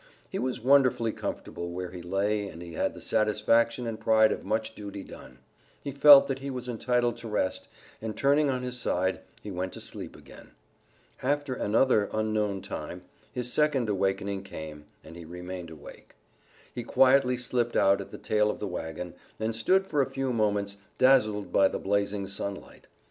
[0.31, 4.43] He was wonderfully comfortable where he lay and he had the satisfaction and pride of
[4.43, 5.37] much duty done.
[5.83, 7.67] He felt that he was entitled to rest,
[8.01, 10.53] and, turning on his side, he went to sleep again.
[11.21, 16.15] After another unknown time his second awakening came and he remained awake.
[16.73, 20.33] He quietly slipped out at the tail of the wagon, and stood for a few
[20.33, 22.87] moments, dazzled by the blazing sunlight.